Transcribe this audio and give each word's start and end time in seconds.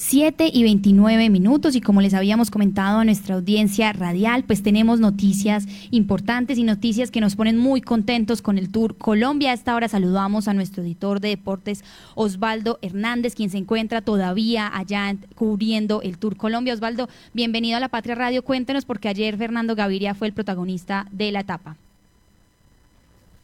7 0.00 0.48
y 0.54 0.62
29 0.62 1.28
minutos 1.28 1.74
y 1.74 1.80
como 1.80 2.00
les 2.00 2.14
habíamos 2.14 2.52
comentado 2.52 3.00
a 3.00 3.04
nuestra 3.04 3.34
audiencia 3.34 3.92
radial, 3.92 4.44
pues 4.44 4.62
tenemos 4.62 5.00
noticias 5.00 5.66
importantes 5.90 6.56
y 6.56 6.62
noticias 6.62 7.10
que 7.10 7.20
nos 7.20 7.34
ponen 7.34 7.58
muy 7.58 7.80
contentos 7.80 8.40
con 8.40 8.58
el 8.58 8.70
Tour 8.70 8.96
Colombia. 8.96 9.50
A 9.50 9.54
esta 9.54 9.74
hora 9.74 9.88
saludamos 9.88 10.46
a 10.46 10.54
nuestro 10.54 10.84
editor 10.84 11.18
de 11.18 11.30
deportes 11.30 11.82
Osvaldo 12.14 12.78
Hernández, 12.80 13.34
quien 13.34 13.50
se 13.50 13.58
encuentra 13.58 14.00
todavía 14.00 14.70
allá 14.72 15.16
cubriendo 15.34 16.00
el 16.00 16.16
Tour 16.16 16.36
Colombia. 16.36 16.74
Osvaldo, 16.74 17.08
bienvenido 17.34 17.76
a 17.76 17.80
la 17.80 17.88
Patria 17.88 18.14
Radio. 18.14 18.44
Cuéntenos 18.44 18.84
porque 18.84 19.08
ayer 19.08 19.36
Fernando 19.36 19.74
Gaviria 19.74 20.14
fue 20.14 20.28
el 20.28 20.32
protagonista 20.32 21.08
de 21.10 21.32
la 21.32 21.40
etapa. 21.40 21.74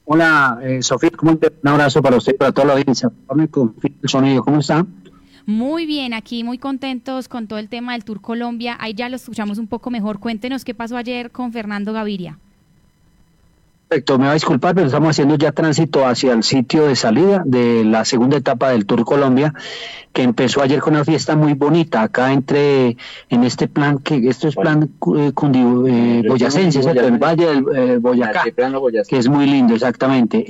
Hola, 0.04 0.60
eh, 0.62 0.82
Sofía, 0.82 1.10
Un 1.20 1.40
abrazo 1.64 2.00
para 2.00 2.16
usted 2.16 2.36
para 2.36 2.52
toda 2.52 2.68
la 2.68 2.72
audiencia. 2.74 3.10
el 3.28 4.08
sonido, 4.08 4.44
¿cómo 4.44 4.60
está? 4.60 4.86
Muy 5.46 5.84
bien, 5.84 6.14
aquí 6.14 6.42
muy 6.42 6.56
contentos 6.58 7.28
con 7.28 7.46
todo 7.46 7.58
el 7.58 7.68
tema 7.68 7.92
del 7.92 8.04
Tour 8.04 8.20
Colombia. 8.20 8.76
Ahí 8.80 8.94
ya 8.94 9.08
lo 9.08 9.16
escuchamos 9.16 9.58
un 9.58 9.66
poco 9.66 9.90
mejor. 9.90 10.18
Cuéntenos 10.18 10.64
qué 10.64 10.74
pasó 10.74 10.96
ayer 10.96 11.30
con 11.30 11.52
Fernando 11.52 11.92
Gaviria. 11.92 12.38
Perfecto, 13.88 14.18
me 14.18 14.24
va 14.24 14.30
a 14.30 14.34
disculpar, 14.34 14.74
pero 14.74 14.86
estamos 14.86 15.10
haciendo 15.10 15.36
ya 15.36 15.52
tránsito 15.52 16.06
hacia 16.06 16.32
el 16.32 16.42
sitio 16.42 16.86
de 16.86 16.96
salida 16.96 17.42
de 17.44 17.84
la 17.84 18.06
segunda 18.06 18.38
etapa 18.38 18.70
del 18.70 18.86
Tour 18.86 19.04
Colombia, 19.04 19.52
que 20.12 20.22
empezó 20.22 20.62
ayer 20.62 20.80
con 20.80 20.94
una 20.94 21.04
fiesta 21.04 21.36
muy 21.36 21.52
bonita, 21.52 22.02
acá 22.02 22.32
entre, 22.32 22.96
en 23.28 23.44
este 23.44 23.68
plan, 23.68 23.98
que 23.98 24.26
esto 24.26 24.48
es 24.48 24.56
plan 24.56 24.90
eh, 25.16 25.32
eh 25.36 26.22
boyacense, 26.26 26.80
el 26.80 27.18
Valle 27.18 27.46
del 27.46 27.64
eh, 27.76 27.98
Boyacá, 27.98 28.44
que 29.06 29.18
es 29.18 29.28
muy 29.28 29.46
lindo, 29.46 29.74
exactamente. 29.74 30.44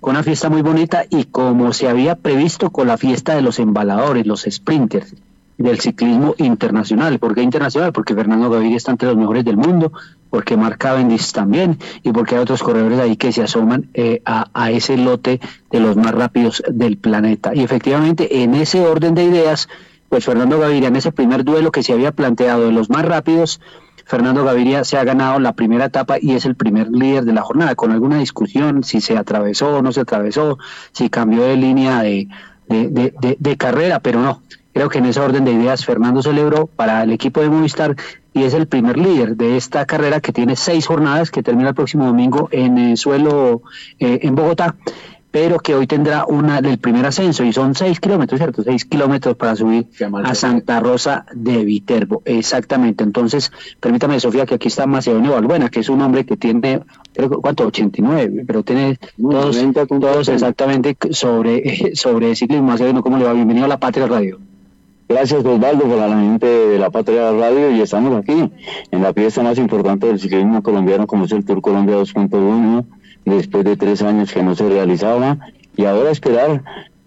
Con 0.00 0.10
una 0.10 0.22
fiesta 0.22 0.48
muy 0.48 0.62
bonita 0.62 1.04
y 1.08 1.24
como 1.24 1.72
se 1.72 1.88
había 1.88 2.16
previsto 2.16 2.70
con 2.70 2.86
la 2.86 2.98
fiesta 2.98 3.34
de 3.34 3.42
los 3.42 3.58
embaladores, 3.58 4.26
los 4.26 4.46
sprinters 4.48 5.14
del 5.58 5.80
ciclismo 5.80 6.34
internacional. 6.38 7.18
¿Por 7.18 7.34
qué 7.34 7.42
internacional? 7.42 7.92
Porque 7.92 8.14
Fernando 8.14 8.50
Gaviria 8.50 8.76
está 8.76 8.92
entre 8.92 9.08
los 9.08 9.16
mejores 9.16 9.44
del 9.44 9.56
mundo, 9.56 9.92
porque 10.30 10.56
Mark 10.56 10.78
Cavendish 10.78 11.32
también 11.32 11.78
y 12.02 12.12
porque 12.12 12.34
hay 12.34 12.42
otros 12.42 12.62
corredores 12.62 13.00
ahí 13.00 13.16
que 13.16 13.32
se 13.32 13.42
asoman 13.42 13.88
eh, 13.94 14.20
a, 14.24 14.48
a, 14.52 14.70
ese 14.70 14.96
lote 14.96 15.40
de 15.70 15.80
los 15.80 15.96
más 15.96 16.12
rápidos 16.12 16.62
del 16.68 16.98
planeta. 16.98 17.54
Y 17.54 17.62
efectivamente, 17.62 18.42
en 18.42 18.54
ese 18.54 18.80
orden 18.86 19.14
de 19.14 19.24
ideas, 19.24 19.68
pues 20.08 20.24
Fernando 20.24 20.58
Gaviria, 20.58 20.88
en 20.88 20.96
ese 20.96 21.12
primer 21.12 21.44
duelo 21.44 21.72
que 21.72 21.82
se 21.82 21.92
había 21.92 22.12
planteado 22.12 22.66
de 22.66 22.72
los 22.72 22.90
más 22.90 23.04
rápidos, 23.04 23.60
Fernando 24.06 24.44
Gaviria 24.44 24.84
se 24.84 24.96
ha 24.96 25.04
ganado 25.04 25.40
la 25.40 25.52
primera 25.52 25.86
etapa 25.86 26.16
y 26.20 26.34
es 26.34 26.46
el 26.46 26.54
primer 26.54 26.88
líder 26.88 27.24
de 27.24 27.32
la 27.32 27.42
jornada, 27.42 27.74
con 27.74 27.90
alguna 27.90 28.18
discusión 28.18 28.84
si 28.84 29.00
se 29.00 29.16
atravesó 29.16 29.78
o 29.78 29.82
no 29.82 29.90
se 29.90 30.00
atravesó, 30.00 30.58
si 30.92 31.10
cambió 31.10 31.42
de 31.42 31.56
línea 31.56 32.02
de, 32.02 32.28
de, 32.68 33.56
carrera, 33.56 33.98
pero 33.98 34.20
no. 34.20 34.42
Creo 34.72 34.88
que 34.88 34.98
en 34.98 35.06
ese 35.06 35.20
orden 35.20 35.44
de 35.44 35.52
ideas 35.52 35.84
Fernando 35.84 36.22
celebró 36.22 36.66
para 36.66 37.02
el 37.02 37.10
equipo 37.10 37.40
de 37.40 37.48
Movistar 37.48 37.96
y 38.32 38.44
es 38.44 38.54
el 38.54 38.68
primer 38.68 38.96
líder 38.96 39.36
de 39.36 39.56
esta 39.56 39.86
carrera 39.86 40.20
que 40.20 40.32
tiene 40.32 40.54
seis 40.54 40.86
jornadas 40.86 41.30
que 41.30 41.42
termina 41.42 41.70
el 41.70 41.74
próximo 41.74 42.04
domingo 42.04 42.48
en 42.52 42.78
el 42.78 42.96
suelo 42.96 43.62
eh, 43.98 44.20
en 44.22 44.34
Bogotá 44.36 44.76
pero 45.36 45.58
que 45.58 45.74
hoy 45.74 45.86
tendrá 45.86 46.24
una 46.24 46.62
del 46.62 46.78
primer 46.78 47.04
ascenso 47.04 47.44
y 47.44 47.52
son 47.52 47.74
seis 47.74 48.00
kilómetros, 48.00 48.40
¿cierto? 48.40 48.62
Seis 48.62 48.86
kilómetros 48.86 49.36
para 49.36 49.54
subir 49.54 49.86
a 50.24 50.34
Santa 50.34 50.80
Rosa 50.80 51.26
de 51.34 51.62
Viterbo. 51.62 52.22
Exactamente. 52.24 53.04
Entonces, 53.04 53.52
permítame, 53.78 54.18
Sofía, 54.18 54.46
que 54.46 54.54
aquí 54.54 54.68
está 54.68 54.86
Macedonio 54.86 55.32
Balbuena, 55.32 55.68
que 55.68 55.80
es 55.80 55.90
un 55.90 56.00
hombre 56.00 56.24
que 56.24 56.38
tiene, 56.38 56.80
¿cuánto? 57.42 57.66
89, 57.66 58.44
pero 58.46 58.62
tiene 58.62 58.98
todos, 59.20 59.58
todos 60.00 60.28
exactamente 60.30 60.96
sobre, 61.10 61.94
sobre 61.94 62.34
ciclismo. 62.34 62.68
Macedonio, 62.68 63.02
¿cómo 63.02 63.18
le 63.18 63.24
va? 63.24 63.34
Bienvenido 63.34 63.66
a 63.66 63.68
La 63.68 63.78
Patria 63.78 64.06
Radio. 64.06 64.38
Gracias 65.06 65.44
Osvaldo 65.44 65.84
por 65.84 65.98
la 65.98 66.18
gente 66.18 66.46
de 66.46 66.78
la 66.78 66.88
Patria 66.88 67.30
Radio 67.30 67.70
y 67.72 67.82
estamos 67.82 68.16
aquí 68.16 68.50
en 68.90 69.02
la 69.02 69.12
pieza 69.12 69.42
más 69.42 69.58
importante 69.58 70.06
del 70.06 70.18
ciclismo 70.18 70.62
colombiano 70.62 71.06
como 71.06 71.26
es 71.26 71.32
el 71.32 71.44
Tour 71.44 71.60
Colombia 71.60 71.96
2.1 71.96 72.86
después 73.26 73.64
de 73.64 73.76
tres 73.76 74.02
años 74.02 74.32
que 74.32 74.42
no 74.42 74.54
se 74.54 74.68
realizaba 74.68 75.38
y 75.76 75.84
ahora 75.84 76.10
esperar 76.10 76.62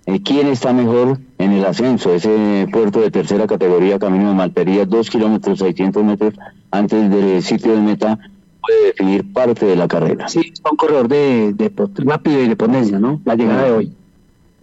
eh, 0.05 0.21
quién 0.21 0.47
está 0.47 0.73
mejor 0.73 1.19
en 1.37 1.51
el 1.53 1.65
ascenso. 1.65 2.13
Ese 2.13 2.67
puerto 2.71 2.99
de 3.01 3.09
tercera 3.09 3.47
categoría, 3.47 3.97
Camino 3.97 4.29
de 4.29 4.35
Malpería, 4.35 4.85
dos 4.85 5.09
kilómetros, 5.09 5.59
600 5.59 6.03
metros 6.03 6.33
antes 6.71 7.09
del 7.09 7.41
sitio 7.41 7.73
de 7.73 7.81
meta, 7.81 8.19
puede 8.61 8.87
definir 8.87 9.33
parte 9.33 9.65
de 9.65 9.75
la 9.75 9.87
carrera. 9.87 10.27
Sí, 10.27 10.41
es 10.53 10.61
un 10.69 10.77
corredor 10.77 11.07
de, 11.07 11.53
de, 11.53 11.71
rápido 12.03 12.43
y 12.43 12.47
de 12.47 12.55
potencia, 12.55 12.99
¿no? 12.99 13.21
La 13.25 13.35
llegada 13.35 13.63
de 13.63 13.71
hoy. 13.71 13.93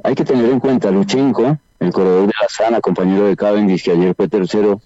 Hay 0.05 0.15
que 0.15 0.25
tener 0.25 0.51
en 0.51 0.61
cuenta 0.61 0.91
Luchenko, 0.91 1.59
el 1.81 1.93
corredor 1.93 2.27
de 2.27 2.35
la 2.41 2.49
Sana, 2.49 2.81
compañero 2.81 3.27
de 3.27 3.37
Cavendish, 3.37 3.85
que 3.85 3.93
ayer 3.93 4.15
fue 4.15 4.29
tercero 4.29 4.81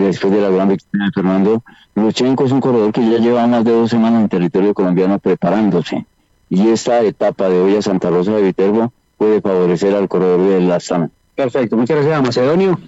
después 0.00 0.32
de 0.32 0.40
la 0.40 0.50
gran 0.50 0.68
victoria 0.68 1.06
de 1.06 1.12
Fernando. 1.12 1.62
Luchenko 1.94 2.44
es 2.44 2.52
un 2.52 2.60
corredor 2.60 2.92
que 2.92 3.08
ya 3.08 3.18
lleva 3.18 3.46
más 3.46 3.64
de 3.64 3.72
dos 3.72 3.90
semanas 3.90 4.22
en 4.22 4.28
territorio 4.28 4.74
colombiano 4.74 5.18
preparándose. 5.18 6.04
Y 6.50 6.68
esta 6.68 7.00
etapa 7.02 7.48
de 7.48 7.60
hoy 7.60 7.76
a 7.76 7.82
Santa 7.82 8.10
Rosa 8.10 8.32
de 8.32 8.42
Viterbo 8.42 8.92
puede 9.16 9.40
favorecer 9.40 9.94
al 9.94 10.08
corredor 10.08 10.40
de 10.48 10.60
la 10.60 10.76
Astana. 10.76 11.10
Perfecto, 11.34 11.76
muchas 11.76 11.96
gracias, 11.96 12.22
Macedonio. 12.22 12.78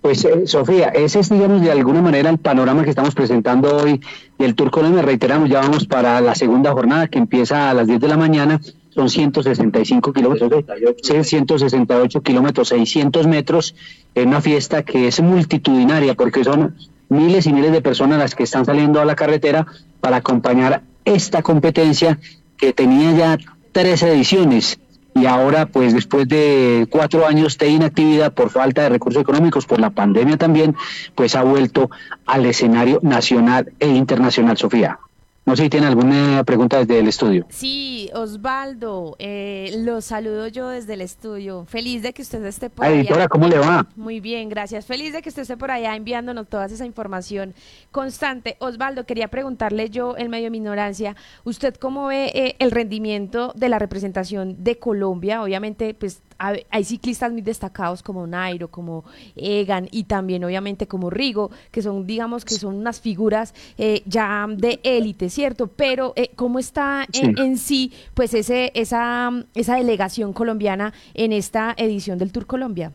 Pues 0.00 0.24
eh, 0.24 0.46
Sofía, 0.46 0.88
ese 0.88 1.20
es, 1.20 1.30
digamos, 1.30 1.62
de 1.62 1.70
alguna 1.70 2.00
manera 2.00 2.30
el 2.30 2.38
panorama 2.38 2.84
que 2.84 2.90
estamos 2.90 3.14
presentando 3.14 3.76
hoy 3.76 4.00
del 4.38 4.54
Tour 4.54 4.70
Colombia. 4.70 5.02
Reiteramos, 5.02 5.48
ya 5.48 5.60
vamos 5.60 5.86
para 5.86 6.20
la 6.20 6.34
segunda 6.34 6.72
jornada 6.72 7.08
que 7.08 7.18
empieza 7.18 7.70
a 7.70 7.74
las 7.74 7.86
10 7.86 8.00
de 8.00 8.08
la 8.08 8.16
mañana 8.16 8.60
son 8.96 9.10
165 9.10 10.12
kilómetros, 10.12 10.64
168 11.02 12.22
kilómetros, 12.22 12.68
600 12.68 13.26
metros, 13.26 13.74
en 14.14 14.28
una 14.28 14.40
fiesta 14.40 14.82
que 14.82 15.06
es 15.08 15.20
multitudinaria 15.20 16.14
porque 16.14 16.42
son 16.42 16.74
miles 17.10 17.46
y 17.46 17.52
miles 17.52 17.72
de 17.72 17.82
personas 17.82 18.18
las 18.18 18.34
que 18.34 18.44
están 18.44 18.64
saliendo 18.64 19.00
a 19.00 19.04
la 19.04 19.14
carretera 19.14 19.66
para 20.00 20.16
acompañar 20.16 20.82
esta 21.04 21.42
competencia 21.42 22.18
que 22.56 22.72
tenía 22.72 23.12
ya 23.12 23.38
tres 23.72 24.02
ediciones 24.02 24.80
y 25.14 25.26
ahora 25.26 25.66
pues 25.66 25.92
después 25.92 26.26
de 26.26 26.86
cuatro 26.90 27.26
años 27.26 27.58
de 27.58 27.68
inactividad 27.68 28.32
por 28.32 28.50
falta 28.50 28.82
de 28.82 28.88
recursos 28.88 29.20
económicos, 29.20 29.66
por 29.66 29.78
la 29.78 29.90
pandemia 29.90 30.38
también, 30.38 30.74
pues 31.14 31.34
ha 31.34 31.42
vuelto 31.42 31.90
al 32.24 32.46
escenario 32.46 33.00
nacional 33.02 33.72
e 33.78 33.88
internacional, 33.88 34.56
Sofía. 34.56 34.98
No 35.46 35.54
sé 35.54 35.62
si 35.62 35.70
tiene 35.70 35.86
alguna 35.86 36.42
pregunta 36.42 36.78
desde 36.78 36.98
el 36.98 37.06
estudio. 37.06 37.46
Sí, 37.50 38.10
Osvaldo, 38.14 39.14
eh, 39.20 39.76
lo 39.78 40.00
saludo 40.00 40.48
yo 40.48 40.70
desde 40.70 40.94
el 40.94 41.02
estudio. 41.02 41.66
Feliz 41.66 42.02
de 42.02 42.12
que 42.12 42.22
usted 42.22 42.44
esté 42.46 42.68
por 42.68 42.84
allá. 42.84 42.96
Editora, 42.96 43.28
¿cómo 43.28 43.46
le 43.46 43.56
va? 43.60 43.86
Muy 43.94 44.18
bien, 44.18 44.48
gracias. 44.48 44.86
Feliz 44.86 45.12
de 45.12 45.22
que 45.22 45.28
usted 45.28 45.42
esté 45.42 45.56
por 45.56 45.70
allá 45.70 45.94
enviándonos 45.94 46.48
toda 46.48 46.66
esa 46.66 46.84
información 46.84 47.54
constante. 47.92 48.56
Osvaldo, 48.58 49.06
quería 49.06 49.28
preguntarle 49.28 49.88
yo, 49.88 50.16
en 50.18 50.30
medio 50.30 50.46
de 50.46 50.50
mi 50.50 50.58
ignorancia, 50.58 51.14
¿usted 51.44 51.76
cómo 51.76 52.08
ve 52.08 52.32
eh, 52.34 52.56
el 52.58 52.72
rendimiento 52.72 53.52
de 53.54 53.68
la 53.68 53.78
representación 53.78 54.64
de 54.64 54.80
Colombia? 54.80 55.44
Obviamente, 55.44 55.94
pues 55.94 56.22
hay 56.38 56.84
ciclistas 56.84 57.32
muy 57.32 57.42
destacados 57.42 58.02
como 58.02 58.26
Nairo, 58.26 58.68
como 58.68 59.04
Egan 59.36 59.88
y 59.90 60.04
también 60.04 60.44
obviamente 60.44 60.86
como 60.86 61.10
Rigo, 61.10 61.50
que 61.70 61.82
son, 61.82 62.06
digamos, 62.06 62.44
que 62.44 62.54
son 62.54 62.76
unas 62.76 63.00
figuras 63.00 63.54
eh, 63.78 64.02
ya 64.06 64.46
de 64.48 64.80
élite, 64.82 65.30
¿cierto? 65.30 65.66
Pero 65.66 66.12
eh, 66.16 66.30
¿cómo 66.36 66.58
está 66.58 67.06
En, 67.12 67.58
sí, 67.58 67.92
pues, 68.14 68.34
ese, 68.34 68.72
esa, 68.74 69.30
esa 69.54 69.76
delegación 69.76 70.32
colombiana 70.32 70.92
en 71.14 71.32
esta 71.32 71.74
edición 71.76 72.18
del 72.18 72.32
Tour 72.32 72.46
Colombia? 72.46 72.92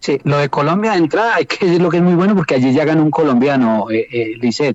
Sí, 0.00 0.20
lo 0.24 0.38
de 0.38 0.48
Colombia 0.48 0.92
de 0.92 0.98
entrada 0.98 1.34
hay 1.36 1.46
que 1.46 1.66
decir 1.66 1.82
lo 1.82 1.90
que 1.90 1.96
es 1.96 2.02
muy 2.02 2.14
bueno 2.14 2.36
porque 2.36 2.54
allí 2.54 2.72
ya 2.72 2.84
ganó 2.84 3.02
un 3.02 3.10
colombiano, 3.10 3.90
eh, 3.90 4.06
eh 4.12 4.74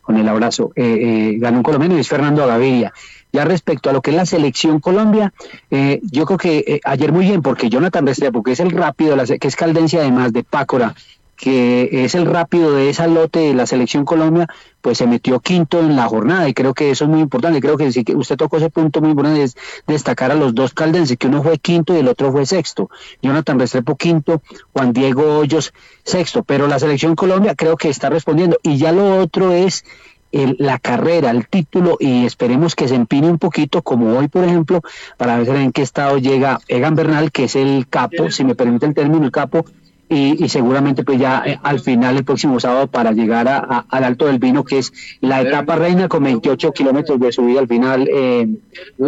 con 0.00 0.16
el 0.16 0.28
abrazo, 0.28 0.72
ganó 0.74 1.58
un 1.58 1.62
colombiano 1.62 1.96
y 1.96 2.00
es 2.00 2.08
Fernando 2.08 2.44
Gaviria. 2.46 2.92
Ya 3.32 3.44
respecto 3.44 3.90
a 3.90 3.92
lo 3.92 4.02
que 4.02 4.10
es 4.10 4.16
la 4.16 4.26
selección 4.26 4.80
Colombia, 4.80 5.32
eh, 5.70 6.00
yo 6.02 6.26
creo 6.26 6.38
que 6.38 6.58
eh, 6.66 6.80
ayer 6.84 7.12
muy 7.12 7.26
bien, 7.26 7.42
porque 7.42 7.68
Jonathan 7.68 8.06
Restrepo, 8.06 8.42
que 8.42 8.52
es 8.52 8.60
el 8.60 8.70
rápido, 8.70 9.16
que 9.40 9.48
es 9.48 9.56
caldencia 9.56 10.00
además 10.00 10.32
de 10.32 10.44
Pácora, 10.44 10.94
que 11.40 12.04
es 12.04 12.14
el 12.14 12.26
rápido 12.26 12.74
de 12.74 12.90
esa 12.90 13.06
lote 13.06 13.38
de 13.38 13.54
la 13.54 13.64
selección 13.64 14.04
Colombia, 14.04 14.46
pues 14.82 14.98
se 14.98 15.06
metió 15.06 15.40
quinto 15.40 15.80
en 15.80 15.96
la 15.96 16.06
jornada 16.06 16.46
y 16.46 16.52
creo 16.52 16.74
que 16.74 16.90
eso 16.90 17.04
es 17.04 17.10
muy 17.10 17.20
importante. 17.20 17.62
Creo 17.62 17.78
que 17.78 17.90
sí 17.92 18.04
que 18.04 18.14
usted 18.14 18.36
tocó 18.36 18.58
ese 18.58 18.68
punto 18.68 19.00
muy 19.00 19.14
bueno 19.14 19.30
de 19.30 19.50
destacar 19.86 20.30
a 20.32 20.34
los 20.34 20.54
dos 20.54 20.74
caldenses, 20.74 21.16
que 21.16 21.28
uno 21.28 21.42
fue 21.42 21.56
quinto 21.56 21.94
y 21.94 21.98
el 21.98 22.08
otro 22.08 22.30
fue 22.30 22.44
sexto. 22.44 22.90
Jonathan 23.22 23.58
Restrepo 23.58 23.96
quinto, 23.96 24.42
Juan 24.74 24.92
Diego 24.92 25.38
Hoyos 25.38 25.72
sexto, 26.04 26.42
pero 26.44 26.66
la 26.66 26.78
selección 26.78 27.16
Colombia 27.16 27.54
creo 27.54 27.78
que 27.78 27.88
está 27.88 28.10
respondiendo. 28.10 28.58
Y 28.62 28.76
ya 28.76 28.92
lo 28.92 29.18
otro 29.18 29.52
es 29.52 29.84
la 30.32 30.78
carrera, 30.78 31.30
el 31.30 31.48
título 31.48 31.96
y 31.98 32.24
esperemos 32.24 32.74
que 32.74 32.88
se 32.88 32.94
empine 32.94 33.28
un 33.28 33.38
poquito, 33.38 33.82
como 33.82 34.16
hoy, 34.16 34.28
por 34.28 34.44
ejemplo, 34.44 34.80
para 35.16 35.38
ver 35.38 35.56
en 35.56 35.72
qué 35.72 35.82
estado 35.82 36.18
llega 36.18 36.60
Egan 36.68 36.94
Bernal, 36.94 37.32
que 37.32 37.44
es 37.44 37.56
el 37.56 37.86
capo, 37.88 38.30
si 38.30 38.44
me 38.44 38.54
permite 38.54 38.86
el 38.86 38.94
término, 38.94 39.24
el 39.24 39.32
capo, 39.32 39.64
y, 40.12 40.48
seguramente 40.48 41.04
pues 41.04 41.20
ya 41.20 41.44
eh, 41.46 41.60
al 41.62 41.78
final 41.78 42.16
el 42.16 42.24
próximo 42.24 42.58
sábado 42.58 42.88
para 42.88 43.12
llegar 43.12 43.46
a, 43.46 43.86
al 43.88 44.04
Alto 44.04 44.26
del 44.26 44.40
Vino, 44.40 44.64
que 44.64 44.78
es 44.78 44.92
la 45.20 45.40
etapa 45.40 45.76
reina 45.76 46.08
con 46.08 46.24
28 46.24 46.72
kilómetros 46.72 47.20
de 47.20 47.30
subida 47.30 47.60
al 47.60 47.68
final, 47.68 48.08
eh, 48.08 48.48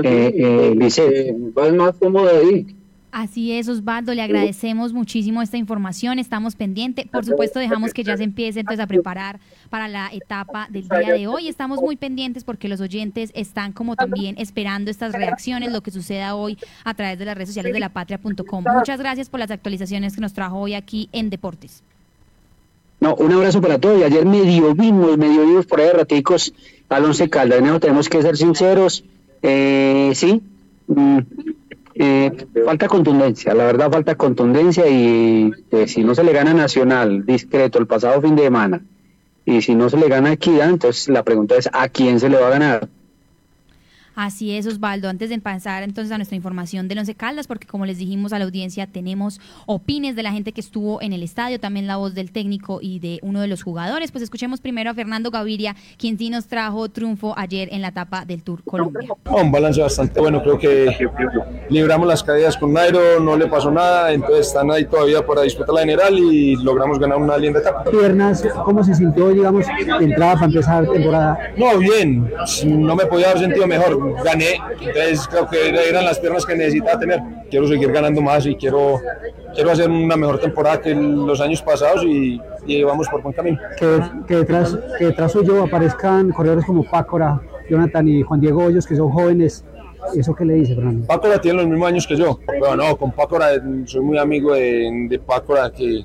eh, 0.04 0.74
eh, 0.78 1.72
más 1.72 1.96
cómodo 1.96 2.28
ahí. 2.28 2.66
Así 3.12 3.52
es, 3.52 3.68
Osvaldo, 3.68 4.14
le 4.14 4.22
agradecemos 4.22 4.94
muchísimo 4.94 5.42
esta 5.42 5.58
información, 5.58 6.18
estamos 6.18 6.56
pendientes. 6.56 7.06
Por 7.08 7.26
supuesto, 7.26 7.58
dejamos 7.58 7.92
que 7.92 8.04
ya 8.04 8.16
se 8.16 8.24
empiece 8.24 8.60
entonces 8.60 8.82
a 8.82 8.86
preparar 8.86 9.38
para 9.68 9.86
la 9.86 10.08
etapa 10.10 10.66
del 10.70 10.88
día 10.88 11.12
de 11.12 11.26
hoy. 11.26 11.46
Estamos 11.46 11.82
muy 11.82 11.96
pendientes 11.96 12.42
porque 12.42 12.68
los 12.68 12.80
oyentes 12.80 13.30
están 13.34 13.72
como 13.72 13.96
también 13.96 14.36
esperando 14.38 14.90
estas 14.90 15.12
reacciones, 15.12 15.72
lo 15.72 15.82
que 15.82 15.90
suceda 15.90 16.34
hoy 16.34 16.56
a 16.84 16.94
través 16.94 17.18
de 17.18 17.26
las 17.26 17.34
redes 17.34 17.50
sociales 17.50 17.74
de 17.74 17.80
la 17.80 17.88
lapatria.com. 17.88 18.64
Muchas 18.78 18.98
gracias 18.98 19.28
por 19.28 19.40
las 19.40 19.50
actualizaciones 19.50 20.14
que 20.14 20.22
nos 20.22 20.32
trajo 20.32 20.58
hoy 20.58 20.72
aquí 20.72 21.10
en 21.12 21.28
Deportes. 21.28 21.82
No, 22.98 23.14
un 23.16 23.30
abrazo 23.30 23.60
para 23.60 23.78
todos. 23.78 24.00
Y 24.00 24.04
ayer 24.04 24.24
medio 24.24 24.74
vimos, 24.74 25.18
medio 25.18 25.44
vimos 25.44 25.66
por 25.66 25.82
ahí 25.82 25.90
raticos 25.90 26.54
al 26.88 27.04
Once 27.04 27.28
Caldas. 27.28 27.60
tenemos 27.78 28.08
que 28.08 28.22
ser 28.22 28.38
sinceros. 28.38 29.04
Eh, 29.42 30.12
sí, 30.14 30.40
mm, 30.86 31.18
eh, 32.04 32.32
falta 32.64 32.88
contundencia, 32.88 33.54
la 33.54 33.64
verdad 33.64 33.88
falta 33.88 34.16
contundencia 34.16 34.88
y 34.88 35.52
eh, 35.70 35.86
si 35.86 36.02
no 36.02 36.16
se 36.16 36.24
le 36.24 36.32
gana 36.32 36.52
Nacional 36.52 37.24
discreto 37.24 37.78
el 37.78 37.86
pasado 37.86 38.20
fin 38.20 38.34
de 38.34 38.42
semana 38.42 38.80
y 39.44 39.62
si 39.62 39.76
no 39.76 39.88
se 39.88 39.96
le 39.96 40.08
gana 40.08 40.32
Equidad, 40.32 40.68
entonces 40.68 41.08
la 41.08 41.22
pregunta 41.22 41.54
es 41.56 41.70
¿a 41.72 41.88
quién 41.88 42.18
se 42.18 42.28
le 42.28 42.40
va 42.40 42.48
a 42.48 42.50
ganar? 42.50 42.88
Así 44.14 44.56
es, 44.56 44.66
Osvaldo. 44.66 45.08
Antes 45.08 45.30
de 45.30 45.38
pasar 45.38 45.82
entonces 45.82 46.12
a 46.12 46.18
nuestra 46.18 46.36
información 46.36 46.88
del 46.88 46.98
Once 46.98 47.14
Caldas, 47.14 47.46
porque 47.46 47.66
como 47.66 47.86
les 47.86 47.98
dijimos 47.98 48.32
a 48.32 48.38
la 48.38 48.44
audiencia, 48.44 48.86
tenemos 48.86 49.40
opines 49.66 50.16
de 50.16 50.22
la 50.22 50.32
gente 50.32 50.52
que 50.52 50.60
estuvo 50.60 51.00
en 51.00 51.12
el 51.12 51.22
estadio, 51.22 51.58
también 51.58 51.86
la 51.86 51.96
voz 51.96 52.14
del 52.14 52.30
técnico 52.30 52.80
y 52.82 52.98
de 52.98 53.18
uno 53.22 53.40
de 53.40 53.48
los 53.48 53.62
jugadores. 53.62 54.12
Pues 54.12 54.22
escuchemos 54.22 54.60
primero 54.60 54.90
a 54.90 54.94
Fernando 54.94 55.30
Gaviria, 55.30 55.76
quien 55.96 56.18
sí 56.18 56.30
nos 56.30 56.46
trajo 56.46 56.88
triunfo 56.90 57.34
ayer 57.36 57.68
en 57.72 57.82
la 57.82 57.88
etapa 57.88 58.24
del 58.24 58.42
Tour 58.42 58.62
Colombia. 58.64 59.08
un 59.24 59.52
balance 59.52 59.80
bastante 59.80 60.20
bueno, 60.20 60.42
creo 60.42 60.58
que 60.58 61.08
libramos 61.70 62.06
las 62.06 62.22
caídas 62.22 62.56
con 62.56 62.72
Nairo, 62.72 63.20
no 63.20 63.36
le 63.36 63.46
pasó 63.46 63.70
nada, 63.70 64.12
entonces 64.12 64.48
están 64.48 64.70
ahí 64.70 64.84
todavía 64.84 65.24
para 65.24 65.42
disputar 65.42 65.74
la 65.74 65.80
general 65.80 66.18
y 66.18 66.56
logramos 66.56 66.98
ganar 66.98 67.18
una 67.18 67.36
linda 67.38 67.60
etapa. 67.60 67.84
Piernas, 67.84 68.44
¿cómo 68.64 68.84
se 68.84 68.94
sintió, 68.94 69.28
digamos, 69.30 69.66
entrada 70.00 70.34
para 70.34 70.46
empezar 70.46 70.86
temporada? 70.86 71.38
No, 71.56 71.78
bien, 71.78 72.30
no 72.66 72.94
me 72.94 73.06
podía 73.06 73.30
haber 73.30 73.40
sentido 73.40 73.66
mejor 73.66 74.01
gané, 74.24 74.58
entonces 74.80 75.26
creo 75.28 75.48
que 75.48 75.88
eran 75.88 76.04
las 76.04 76.18
piernas 76.18 76.44
que 76.44 76.56
necesitaba 76.56 76.98
tener. 76.98 77.20
Quiero 77.50 77.68
seguir 77.68 77.92
ganando 77.92 78.20
más 78.20 78.46
y 78.46 78.54
quiero, 78.56 79.00
quiero 79.54 79.70
hacer 79.70 79.90
una 79.90 80.16
mejor 80.16 80.38
temporada 80.38 80.80
que 80.80 80.94
los 80.94 81.40
años 81.40 81.62
pasados 81.62 82.04
y, 82.04 82.40
y 82.66 82.82
vamos 82.82 83.08
por 83.08 83.22
buen 83.22 83.34
camino. 83.34 83.58
Que, 83.78 84.00
que, 84.26 84.36
detrás, 84.36 84.76
que 84.98 85.06
detrás 85.06 85.32
suyo 85.32 85.62
aparezcan 85.62 86.30
corredores 86.30 86.64
como 86.64 86.84
Pácora, 86.84 87.40
Jonathan 87.68 88.08
y 88.08 88.22
Juan 88.22 88.40
Diego 88.40 88.64
Hoyos, 88.64 88.86
que 88.86 88.96
son 88.96 89.10
jóvenes. 89.10 89.64
¿Eso 90.16 90.34
qué 90.34 90.44
le 90.44 90.54
dice, 90.54 90.74
Fernando? 90.74 91.06
Pácora 91.06 91.40
tiene 91.40 91.58
los 91.58 91.68
mismos 91.68 91.88
años 91.88 92.06
que 92.06 92.16
yo. 92.16 92.38
Pero 92.46 92.74
no, 92.74 92.96
con 92.96 93.12
Pácora 93.12 93.50
soy 93.84 94.00
muy 94.00 94.18
amigo 94.18 94.52
de, 94.52 95.06
de 95.08 95.18
Pácora, 95.18 95.70
que 95.70 96.04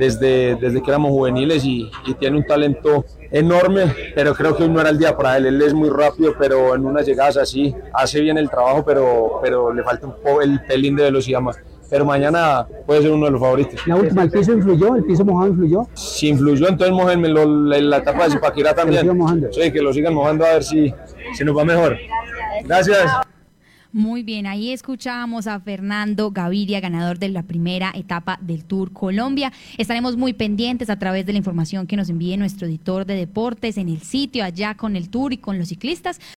desde, 0.00 0.56
desde 0.56 0.82
que 0.82 0.90
éramos 0.90 1.12
juveniles 1.12 1.64
y, 1.64 1.88
y 2.06 2.14
tiene 2.14 2.38
un 2.38 2.46
talento 2.46 3.04
enorme, 3.32 3.94
pero 4.14 4.34
creo 4.34 4.54
que 4.56 4.62
hoy 4.62 4.68
no 4.68 4.80
era 4.80 4.90
el 4.90 4.98
día 4.98 5.16
para 5.16 5.36
él. 5.36 5.46
Él 5.46 5.62
es 5.62 5.74
muy 5.74 5.88
rápido, 5.88 6.34
pero 6.38 6.74
en 6.74 6.84
unas 6.84 7.06
llegadas 7.06 7.36
así 7.36 7.74
hace 7.92 8.20
bien 8.20 8.38
el 8.38 8.48
trabajo, 8.48 8.84
pero, 8.84 9.40
pero 9.42 9.72
le 9.72 9.82
falta 9.82 10.06
un 10.06 10.14
poco 10.14 10.42
el 10.42 10.60
pelín 10.60 10.94
de 10.96 11.04
velocidad 11.04 11.40
más. 11.40 11.58
Pero 11.90 12.06
mañana 12.06 12.66
puede 12.86 13.02
ser 13.02 13.10
uno 13.10 13.26
de 13.26 13.32
los 13.32 13.40
favoritos. 13.40 13.86
La 13.86 13.96
última, 13.96 14.22
¿el 14.22 14.30
piso 14.30 14.52
influyó? 14.52 14.96
¿El 14.96 15.04
piso 15.04 15.24
mojado 15.24 15.50
influyó? 15.50 15.86
Si 15.94 16.28
influyó, 16.28 16.68
entonces 16.68 16.94
mojenme 16.94 17.28
la 17.28 17.98
etapa 17.98 18.24
de 18.24 18.30
Zipaquirá 18.30 18.74
también. 18.74 19.10
Sí, 19.50 19.70
que 19.70 19.82
lo 19.82 19.92
sigan 19.92 20.14
mojando 20.14 20.46
a 20.46 20.54
ver 20.54 20.64
si, 20.64 20.94
si 21.34 21.44
nos 21.44 21.56
va 21.56 21.64
mejor. 21.64 21.98
Gracias. 22.64 23.10
Muy 23.94 24.22
bien, 24.22 24.46
ahí 24.46 24.70
escuchábamos 24.70 25.46
a 25.46 25.60
Fernando 25.60 26.30
Gaviria, 26.30 26.80
ganador 26.80 27.18
de 27.18 27.28
la 27.28 27.42
primera 27.42 27.92
etapa 27.94 28.38
del 28.40 28.64
Tour 28.64 28.90
Colombia. 28.90 29.52
Estaremos 29.76 30.16
muy 30.16 30.32
pendientes 30.32 30.88
a 30.88 30.98
través 30.98 31.26
de 31.26 31.32
la 31.32 31.38
información 31.38 31.86
que 31.86 31.96
nos 31.96 32.08
envíe 32.08 32.38
nuestro 32.38 32.66
editor 32.66 33.04
de 33.04 33.16
deportes 33.16 33.76
en 33.76 33.90
el 33.90 34.00
sitio, 34.00 34.44
allá 34.44 34.78
con 34.78 34.96
el 34.96 35.10
Tour 35.10 35.34
y 35.34 35.36
con 35.36 35.58
los 35.58 35.68
ciclistas, 35.68 36.22